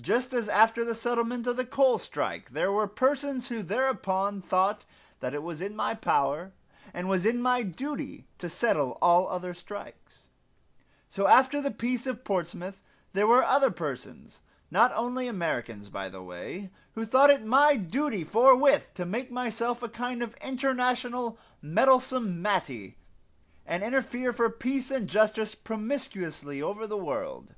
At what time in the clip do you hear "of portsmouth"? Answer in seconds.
12.08-12.80